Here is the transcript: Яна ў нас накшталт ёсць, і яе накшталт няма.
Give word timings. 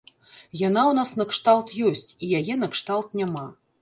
Яна 0.61 0.81
ў 0.91 0.95
нас 0.99 1.11
накшталт 1.19 1.73
ёсць, 1.91 2.09
і 2.25 2.33
яе 2.41 2.59
накшталт 2.63 3.07
няма. 3.21 3.45